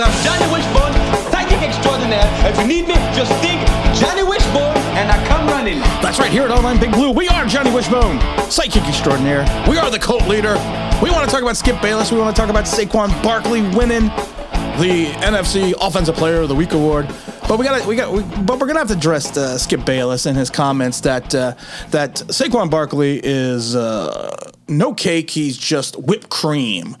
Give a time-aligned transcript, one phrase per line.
[0.00, 0.92] I'm Johnny Wishbone,
[1.30, 2.24] psychic extraordinaire.
[2.48, 3.60] If you need me, just think
[3.94, 5.80] Johnny Wishbone, and I come running.
[6.00, 8.18] That's right, here at Online Big Blue, we are Johnny Wishbone,
[8.50, 9.44] psychic extraordinaire.
[9.68, 10.54] We are the cult leader.
[11.02, 12.10] We want to talk about Skip Bayless.
[12.10, 14.06] We want to talk about Saquon Barkley winning
[14.80, 17.06] the NFC Offensive Player of the Week award.
[17.46, 20.24] But we got we got we, but we're gonna have to address uh, Skip Bayless
[20.24, 21.54] and his comments that uh,
[21.90, 25.28] that Saquon Barkley is uh, no cake.
[25.28, 26.96] He's just whipped cream.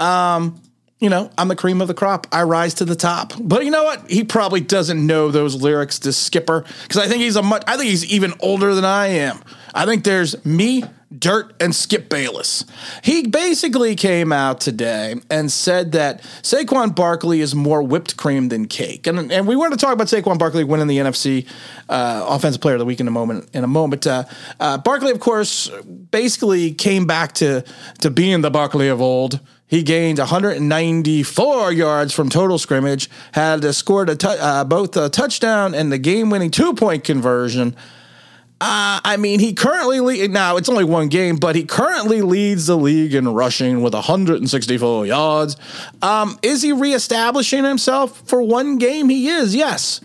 [0.00, 0.60] Um,
[0.98, 2.26] you know, I'm the cream of the crop.
[2.32, 3.34] I rise to the top.
[3.38, 4.10] But you know what?
[4.10, 7.62] He probably doesn't know those lyrics to Skipper because I think he's a much.
[7.66, 9.42] I think he's even older than I am.
[9.74, 10.84] I think there's me,
[11.16, 12.64] Dirt, and Skip Bayless.
[13.04, 18.66] He basically came out today and said that Saquon Barkley is more whipped cream than
[18.66, 19.06] cake.
[19.06, 21.46] And, and we want to talk about Saquon Barkley winning the NFC
[21.90, 23.50] uh, Offensive Player of the Week in a moment.
[23.52, 24.24] In a moment, uh,
[24.60, 25.68] uh, Barkley, of course,
[26.10, 27.64] basically came back to
[28.00, 29.40] to being the Barkley of old.
[29.68, 35.90] He gained 194 yards from total scrimmage, had scored a uh, both a touchdown and
[35.90, 37.74] the game-winning two-point conversion.
[38.58, 42.76] Uh, I mean, he currently now it's only one game, but he currently leads the
[42.76, 45.56] league in rushing with 164 yards.
[46.00, 49.10] Um, is he reestablishing himself for one game?
[49.10, 50.00] He is, yes.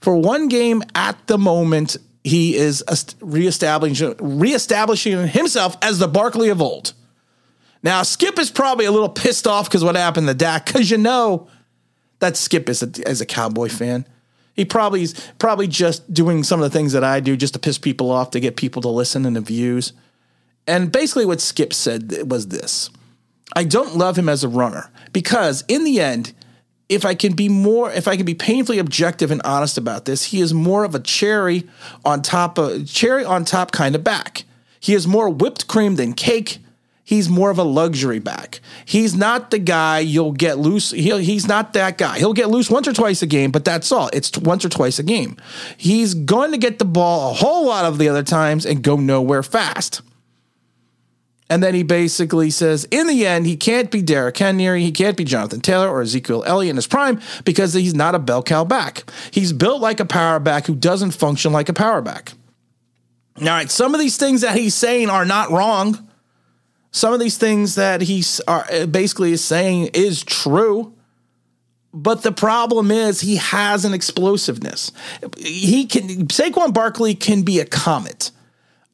[0.00, 2.84] For one game at the moment, he is
[3.20, 6.92] reestablishing reestablishing himself as the Barkley of old.
[7.82, 10.98] Now, Skip is probably a little pissed off because what happened to Dak, because you
[10.98, 11.48] know
[12.18, 14.06] that Skip is a, as a Cowboy fan.
[14.54, 17.58] He probably is probably just doing some of the things that I do just to
[17.58, 19.92] piss people off to get people to listen and the views.
[20.66, 22.90] And basically, what Skip said was this:
[23.56, 26.34] I don't love him as a runner because in the end,
[26.90, 30.24] if I can be more, if I can be painfully objective and honest about this,
[30.24, 31.66] he is more of a cherry
[32.04, 34.44] on top of cherry on top kind of back.
[34.78, 36.58] He is more whipped cream than cake
[37.10, 38.60] he's more of a luxury back.
[38.84, 40.92] He's not the guy you'll get loose.
[40.92, 42.18] He'll, he's not that guy.
[42.18, 44.08] He'll get loose once or twice a game, but that's all.
[44.12, 45.36] It's once or twice a game.
[45.76, 48.94] He's going to get the ball a whole lot of the other times and go
[48.96, 50.02] nowhere fast.
[51.50, 55.16] And then he basically says, in the end, he can't be Derrick Henry, he can't
[55.16, 58.62] be Jonathan Taylor or Ezekiel Elliott in his prime because he's not a bell cow
[58.62, 59.02] back.
[59.32, 62.34] He's built like a power back who doesn't function like a power back.
[63.40, 66.06] All right, some of these things that he's saying are not wrong
[66.92, 70.94] some of these things that he are eh, basically is saying is true.
[71.92, 74.92] But the problem is he has an explosiveness.
[75.36, 78.30] He can Saquon Barkley can be a comet.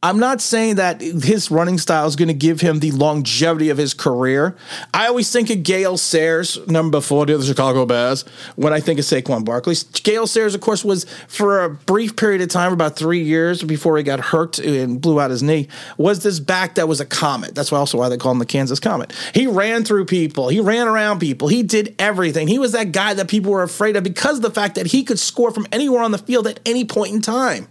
[0.06, 3.76] I'm not saying that his running style is going to give him the longevity of
[3.76, 4.54] his career.
[4.94, 8.22] I always think of Gale Sayers, number 40 of the Chicago Bears,
[8.54, 9.74] when I think of Saquon Barkley.
[10.04, 13.96] Gale Sayers, of course, was for a brief period of time, about three years before
[13.96, 15.66] he got hurt and blew out his knee,
[15.98, 17.56] was this back that was a comet.
[17.56, 19.12] That's also why they call him the Kansas Comet.
[19.34, 22.46] He ran through people, he ran around people, he did everything.
[22.46, 25.02] He was that guy that people were afraid of because of the fact that he
[25.02, 27.66] could score from anywhere on the field at any point in time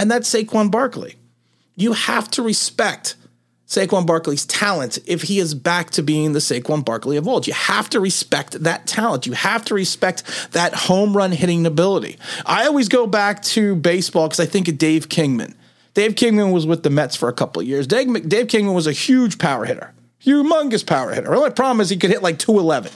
[0.00, 1.16] and that's Saquon Barkley.
[1.76, 3.16] You have to respect
[3.66, 7.46] Saquon Barkley's talent if he is back to being the Saquon Barkley of old.
[7.46, 9.26] You have to respect that talent.
[9.26, 12.16] You have to respect that home run hitting ability.
[12.46, 15.54] I always go back to baseball because I think of Dave Kingman.
[15.92, 17.86] Dave Kingman was with the Mets for a couple of years.
[17.86, 19.92] Dave, Dave Kingman was a huge power hitter,
[20.24, 21.28] humongous power hitter.
[21.28, 22.90] The only problem is he could hit like 211.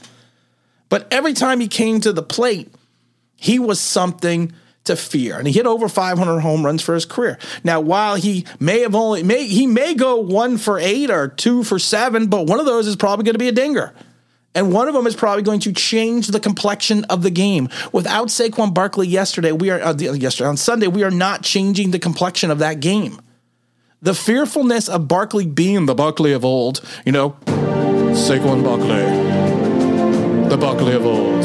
[0.88, 2.75] But every time he came to the plate,
[3.36, 4.54] he was something
[4.84, 5.39] to fear.
[5.39, 7.39] And he hit over 500 home runs for his career.
[7.62, 11.65] Now, while he may have only may he may go 1 for 8 or 2
[11.65, 13.95] for 7, but one of those is probably going to be a dinger.
[14.56, 17.69] And one of them is probably going to change the complexion of the game.
[17.93, 21.99] Without Saquon Barkley yesterday, we are uh, yesterday on Sunday, we are not changing the
[21.99, 23.21] complexion of that game.
[24.01, 27.31] The fearfulness of Barkley being the Barkley of old, you know,
[28.15, 31.45] Saquon Barkley, the Barkley of old,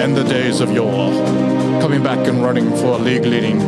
[0.00, 3.58] and the days of yore coming back and running for a league leading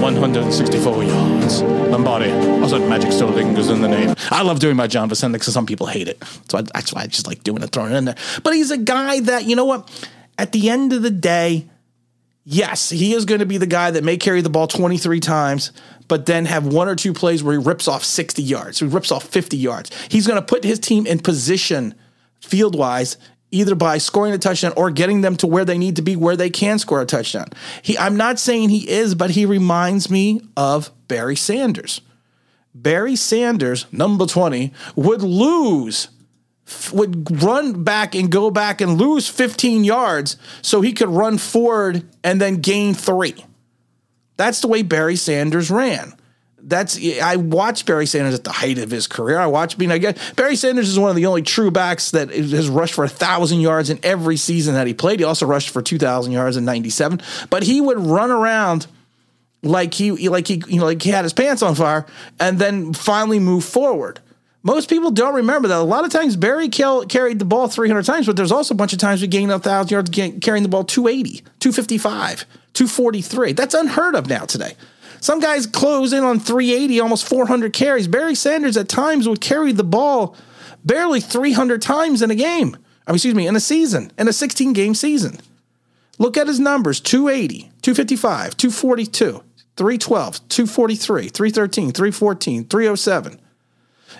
[0.00, 1.62] 164 yards.
[1.62, 2.32] Lombardi.
[2.60, 4.16] Also, magic still lingers in the name.
[4.30, 6.20] I love doing my John Facenda because some people hate it.
[6.48, 8.16] So I, that's why I just like doing it, throwing it in there.
[8.42, 9.88] But he's a guy that, you know what?
[10.38, 11.68] At the end of the day,
[12.44, 15.70] yes, he is going to be the guy that may carry the ball 23 times,
[16.08, 19.12] but then have one or two plays where he rips off 60 yards, he rips
[19.12, 19.90] off 50 yards.
[20.08, 21.94] He's going to put his team in position
[22.40, 23.18] field wise
[23.52, 26.36] either by scoring a touchdown or getting them to where they need to be where
[26.36, 27.46] they can score a touchdown.
[27.82, 32.00] He I'm not saying he is, but he reminds me of Barry Sanders.
[32.74, 36.08] Barry Sanders, number 20, would lose
[36.92, 42.08] would run back and go back and lose 15 yards so he could run forward
[42.24, 43.44] and then gain 3.
[44.36, 46.14] That's the way Barry Sanders ran.
[46.64, 49.38] That's I watched Barry Sanders at the height of his career.
[49.38, 49.76] I watched.
[49.76, 52.68] I mean, I get Barry Sanders is one of the only true backs that has
[52.68, 55.18] rushed for a thousand yards in every season that he played.
[55.18, 57.20] He also rushed for two thousand yards in '97.
[57.50, 58.86] But he would run around
[59.62, 62.06] like he like he you know like he had his pants on fire,
[62.38, 64.20] and then finally move forward.
[64.62, 65.78] Most people don't remember that.
[65.78, 68.92] A lot of times Barry carried the ball 300 times, but there's also a bunch
[68.92, 73.52] of times we gained a thousand yards carrying the ball 280, 255, 243.
[73.54, 74.74] That's unheard of now today.
[75.22, 78.08] Some guys close in on 380, almost 400 carries.
[78.08, 80.34] Barry Sanders at times would carry the ball
[80.84, 82.76] barely 300 times in a game.
[83.06, 85.38] I mean, excuse me, in a season, in a 16 game season.
[86.18, 89.44] Look at his numbers 280, 255, 242,
[89.76, 93.40] 312, 243, 313, 314, 307.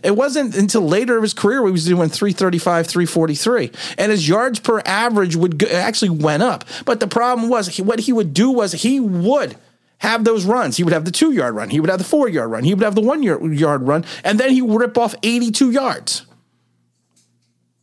[0.04, 3.72] It wasn't until later of his career he was doing 335, 343.
[3.98, 6.64] And his yards per average would go, actually went up.
[6.84, 9.56] But the problem was he, what he would do was he would
[10.02, 10.76] have those runs.
[10.76, 11.70] He would have the two yard run.
[11.70, 12.64] He would have the four yard run.
[12.64, 14.04] He would have the one yard run.
[14.24, 16.26] And then he would rip off 82 yards.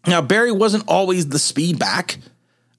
[0.06, 2.18] Now, Barry wasn't always the speed back.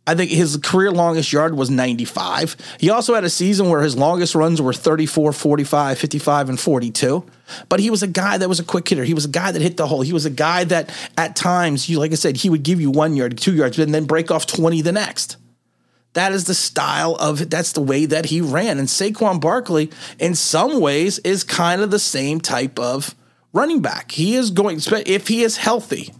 [0.06, 2.56] I think his career longest yard was 95.
[2.78, 7.24] He also had a season where his longest runs were 34, 45, 55, and 42.
[7.68, 9.04] But he was a guy that was a quick hitter.
[9.04, 10.02] He was a guy that hit the hole.
[10.02, 12.90] He was a guy that at times, you like I said, he would give you
[12.90, 15.36] one yard, two yards, and then break off 20 the next.
[16.14, 18.78] That is the style of that's the way that he ran.
[18.78, 23.14] And Saquon Barkley, in some ways, is kind of the same type of
[23.52, 24.10] running back.
[24.10, 26.12] He is going if he is healthy,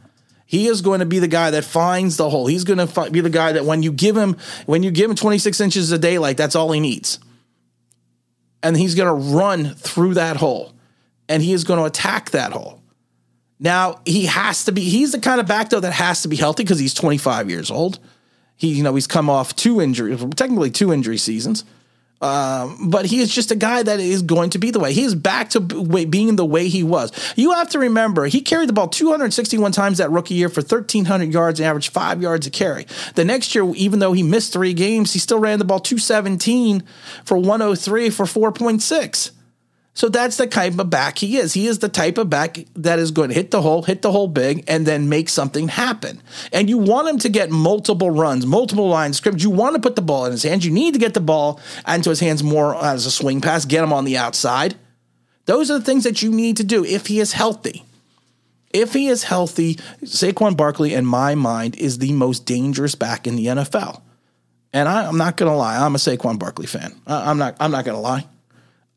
[0.47, 2.47] he is going to be the guy that finds the hole.
[2.47, 5.17] He's going to be the guy that when you give him when you give him
[5.17, 7.19] 26 inches of daylight, that's all he needs.
[8.63, 10.73] And he's going to run through that hole.
[11.29, 12.83] And he is going to attack that hole.
[13.61, 16.37] Now, he has to be he's the kind of back though that has to be
[16.37, 17.99] healthy because he's 25 years old.
[18.61, 21.65] He, you know, he's come off two injuries, technically two injury seasons.
[22.21, 24.93] Um, but he is just a guy that is going to be the way.
[24.93, 27.11] He is back to being the way he was.
[27.37, 31.33] You have to remember, he carried the ball 261 times that rookie year for 1,300
[31.33, 32.87] yards and averaged five yards a carry.
[33.15, 36.83] The next year, even though he missed three games, he still ran the ball 217
[37.25, 39.31] for 103 for 4.6.
[40.01, 41.53] So that's the type of back he is.
[41.53, 44.11] He is the type of back that is going to hit the hole, hit the
[44.11, 46.23] hole big, and then make something happen.
[46.55, 49.43] And you want him to get multiple runs, multiple lines scrimmage.
[49.43, 50.65] You want to put the ball in his hands.
[50.65, 53.85] You need to get the ball into his hands more as a swing pass, get
[53.85, 54.75] him on the outside.
[55.45, 57.85] Those are the things that you need to do if he is healthy.
[58.73, 63.37] If he is healthy, Saquon Barkley, in my mind, is the most dangerous back in
[63.37, 64.01] the NFL.
[64.73, 66.99] And I, am not going to lie, I'm a Saquon Barkley fan.
[67.07, 67.59] I, I'm not.
[67.61, 68.25] I'm not going to lie.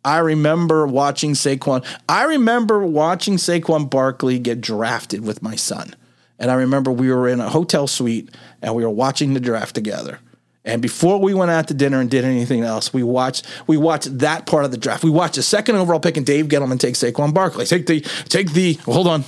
[0.06, 1.86] I remember watching Saquon.
[2.10, 5.96] I remember watching Saquon Barkley get drafted with my son.
[6.40, 8.30] And I remember we were in a hotel suite
[8.62, 10.20] and we were watching the draft together.
[10.66, 14.20] And before we went out to dinner and did anything else, we watched we watched
[14.20, 15.04] that part of the draft.
[15.04, 17.66] We watched the second overall pick and Dave Gettleman take Saquon Barkley.
[17.66, 19.24] Take the take the hold on.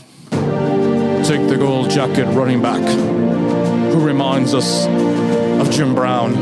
[1.26, 2.82] Take the gold jacket running back
[3.92, 6.34] who reminds us of Jim Brown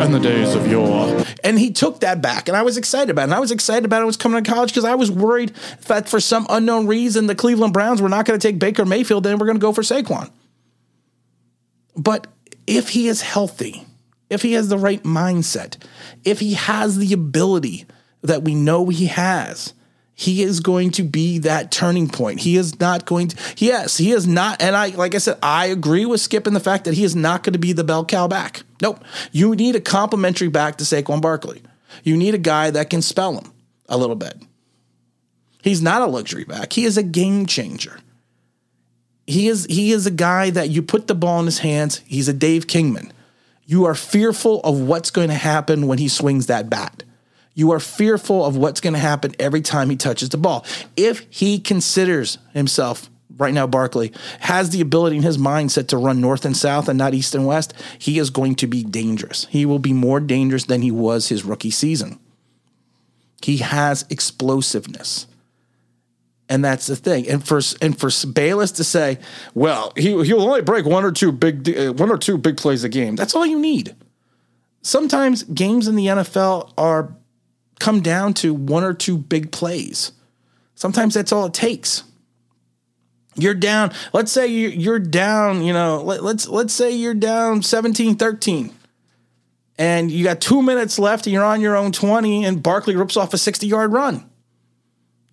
[0.00, 1.24] and the days of yore.
[1.44, 3.24] And he took that back, and I was excited about it.
[3.24, 5.50] And I was excited about it was coming to college because I was worried
[5.86, 9.24] that for some unknown reason the Cleveland Browns were not going to take Baker Mayfield,
[9.24, 10.30] then we're going to go for Saquon.
[11.96, 12.26] But
[12.66, 13.86] if he is healthy,
[14.30, 15.76] if he has the right mindset,
[16.24, 17.86] if he has the ability
[18.22, 19.74] that we know he has,
[20.14, 22.40] he is going to be that turning point.
[22.40, 24.60] He is not going to, yes, he is not.
[24.62, 27.16] And I, like I said, I agree with Skip in the fact that he is
[27.16, 28.62] not going to be the bell cow back.
[28.80, 29.02] Nope.
[29.32, 31.62] You need a complementary back to Saquon Barkley.
[32.04, 33.52] You need a guy that can spell him
[33.88, 34.36] a little bit.
[35.62, 36.72] He's not a luxury back.
[36.72, 37.98] He is a game changer.
[39.26, 42.02] He is he is a guy that you put the ball in his hands.
[42.06, 43.12] He's a Dave Kingman.
[43.64, 47.04] You are fearful of what's going to happen when he swings that bat.
[47.54, 50.64] You are fearful of what's going to happen every time he touches the ball.
[50.96, 56.20] If he considers himself right now, Barkley has the ability in his mindset to run
[56.20, 59.46] north and south and not east and west, he is going to be dangerous.
[59.50, 62.18] He will be more dangerous than he was his rookie season.
[63.42, 65.26] He has explosiveness.
[66.48, 67.28] And that's the thing.
[67.28, 69.18] And for and for Bayless to say,
[69.54, 72.84] well, he he'll only break one or two big uh, one or two big plays
[72.84, 73.16] a game.
[73.16, 73.96] That's all you need.
[74.82, 77.16] Sometimes games in the NFL are
[77.82, 80.12] come down to one or two big plays.
[80.76, 82.04] Sometimes that's all it takes.
[83.34, 88.72] You're down, let's say you're down, you know, let, let's let's say you're down 17-13
[89.78, 93.16] and you got 2 minutes left and you're on your own 20 and Barkley rips
[93.16, 94.30] off a 60-yard run.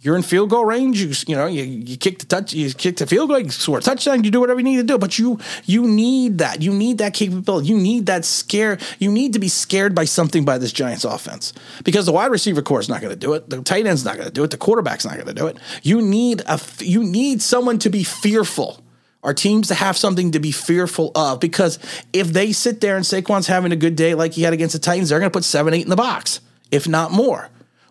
[0.01, 1.01] You're in field goal range.
[1.01, 3.79] You, you know, you, you kick the touch, you kick the field goal, you score
[3.79, 4.97] a touchdown, you do whatever you need to do.
[4.97, 6.61] But you you need that.
[6.61, 7.67] You need that capability.
[7.67, 8.77] You need that scare.
[8.99, 11.51] You need to be scared by something by this Giants offense
[11.83, 13.49] because the wide receiver corps is not going to do it.
[13.49, 14.51] The tight end's not going to do it.
[14.51, 15.57] The quarterback's not going to do it.
[15.83, 18.81] You need a you need someone to be fearful.
[19.21, 21.77] Our teams to have something to be fearful of because
[22.13, 24.79] if they sit there and Saquon's having a good day like he had against the
[24.79, 26.39] Titans, they're going to put seven, eight in the box,
[26.71, 27.49] if not more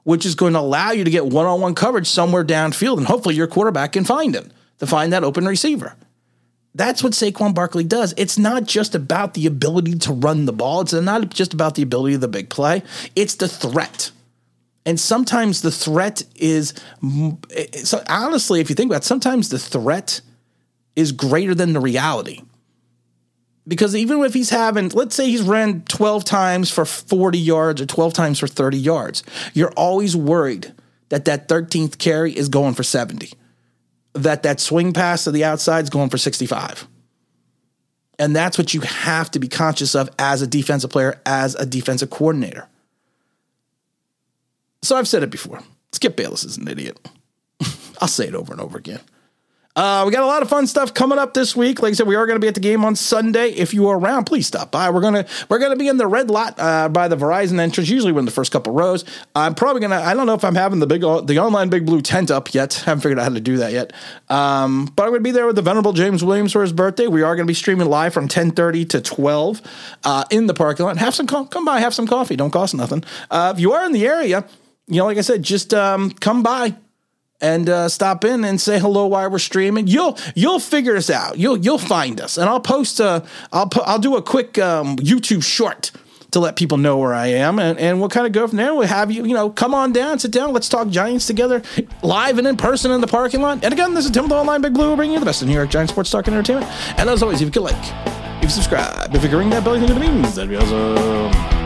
[0.08, 2.96] which is going to allow you to get one on one coverage somewhere downfield.
[2.96, 5.96] And hopefully your quarterback can find him to find that open receiver.
[6.74, 8.14] That's what Saquon Barkley does.
[8.16, 11.82] It's not just about the ability to run the ball, it's not just about the
[11.82, 12.82] ability of the big play,
[13.14, 14.10] it's the threat.
[14.86, 16.72] And sometimes the threat is,
[17.04, 20.22] eh, eh, so honestly, if you think about it, sometimes the threat
[20.96, 22.40] is greater than the reality
[23.68, 27.86] because even if he's having, let's say he's ran 12 times for 40 yards or
[27.86, 29.22] 12 times for 30 yards,
[29.52, 30.72] you're always worried
[31.10, 33.32] that that 13th carry is going for 70,
[34.14, 36.88] that that swing pass to the outside is going for 65.
[38.18, 41.66] And that's what you have to be conscious of as a defensive player, as a
[41.66, 42.66] defensive coordinator.
[44.82, 46.98] So I've said it before Skip Bayless is an idiot.
[48.00, 49.00] I'll say it over and over again.
[49.78, 51.80] Uh, we got a lot of fun stuff coming up this week.
[51.80, 53.50] Like I said, we are going to be at the game on Sunday.
[53.50, 54.90] If you are around, please stop by.
[54.90, 57.88] We're gonna we're gonna be in the red lot uh, by the Verizon entrance.
[57.88, 59.04] Usually, we're in the first couple rows.
[59.36, 60.00] I'm probably gonna.
[60.00, 62.82] I don't know if I'm having the big the online big blue tent up yet.
[62.86, 63.92] I haven't figured out how to do that yet.
[64.28, 67.06] Um, but I'm gonna be there with the venerable James Williams for his birthday.
[67.06, 69.62] We are gonna be streaming live from 10:30 to 12
[70.02, 70.96] uh, in the parking lot.
[70.96, 72.34] Have some come by, have some coffee.
[72.34, 73.04] Don't cost nothing.
[73.30, 74.44] Uh, if you are in the area,
[74.88, 76.74] you know, like I said, just um, come by
[77.40, 79.86] and uh, stop in and say hello while we're streaming.
[79.86, 81.38] You'll you'll figure us out.
[81.38, 84.96] You'll you'll find us, and I'll post a I'll pu- I'll do a quick um,
[84.96, 85.90] YouTube short
[86.30, 88.74] to let people know where I am, and, and we'll kind of go from there.
[88.74, 91.62] We'll have you you know come on down, sit down, let's talk Giants together,
[92.02, 93.64] live and in person in the parking lot.
[93.64, 95.54] And again, this is Tim with Online Big Blue, bringing you the best in New
[95.54, 96.70] York Giants sports talk and entertainment.
[96.98, 97.76] And as always, if you could like,
[98.38, 100.56] if you subscribe, if you could ring that bell, you think it means that'd be
[100.56, 101.57] awesome.